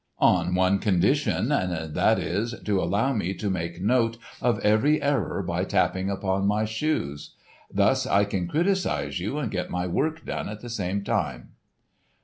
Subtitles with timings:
[0.17, 5.43] "On one condition, and that is, to allow me to make note of every error
[5.43, 7.35] by tapping upon my shoes.
[7.71, 11.49] Thus I can criticise you and get my work done at the same time."